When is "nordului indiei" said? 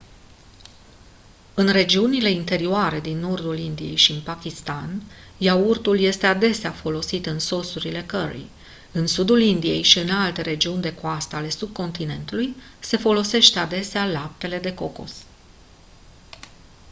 3.19-3.95